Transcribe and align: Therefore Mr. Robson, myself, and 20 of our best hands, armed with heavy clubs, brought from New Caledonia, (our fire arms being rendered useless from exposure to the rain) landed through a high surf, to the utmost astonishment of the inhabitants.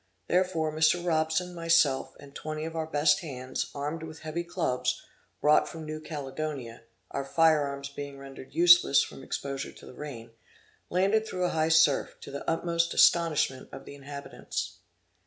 Therefore 0.27 0.73
Mr. 0.73 1.05
Robson, 1.05 1.53
myself, 1.53 2.15
and 2.19 2.33
20 2.33 2.65
of 2.65 2.75
our 2.75 2.87
best 2.87 3.19
hands, 3.19 3.69
armed 3.75 4.01
with 4.01 4.21
heavy 4.21 4.43
clubs, 4.43 4.99
brought 5.41 5.69
from 5.69 5.85
New 5.85 5.99
Caledonia, 5.99 6.81
(our 7.11 7.23
fire 7.23 7.61
arms 7.67 7.87
being 7.87 8.17
rendered 8.17 8.55
useless 8.55 9.03
from 9.03 9.21
exposure 9.23 9.71
to 9.71 9.85
the 9.85 9.93
rain) 9.93 10.31
landed 10.89 11.27
through 11.27 11.43
a 11.45 11.49
high 11.49 11.69
surf, 11.69 12.17
to 12.21 12.31
the 12.31 12.49
utmost 12.49 12.95
astonishment 12.95 13.69
of 13.71 13.85
the 13.85 13.93
inhabitants. 13.93 14.79